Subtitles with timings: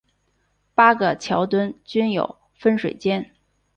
[0.73, 3.35] 八个桥墩均有分水尖。